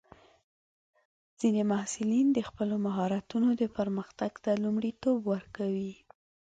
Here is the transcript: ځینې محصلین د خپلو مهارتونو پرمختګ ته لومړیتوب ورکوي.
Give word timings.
ځینې 1.39 1.61
محصلین 1.71 2.27
د 2.33 2.39
خپلو 2.49 2.75
مهارتونو 2.85 3.47
پرمختګ 3.77 4.31
ته 4.43 4.51
لومړیتوب 4.63 5.17
ورکوي. 5.33 5.93